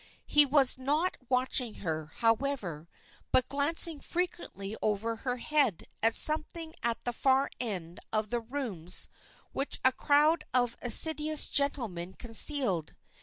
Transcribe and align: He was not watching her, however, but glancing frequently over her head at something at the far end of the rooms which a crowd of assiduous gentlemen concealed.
He 0.25 0.47
was 0.47 0.79
not 0.79 1.15
watching 1.29 1.75
her, 1.85 2.07
however, 2.07 2.89
but 3.31 3.47
glancing 3.49 3.99
frequently 3.99 4.75
over 4.81 5.17
her 5.17 5.37
head 5.37 5.83
at 6.01 6.15
something 6.15 6.73
at 6.81 7.03
the 7.03 7.13
far 7.13 7.51
end 7.59 7.99
of 8.11 8.31
the 8.31 8.39
rooms 8.41 9.09
which 9.51 9.79
a 9.85 9.91
crowd 9.91 10.43
of 10.55 10.75
assiduous 10.81 11.49
gentlemen 11.51 12.15
concealed. 12.15 12.95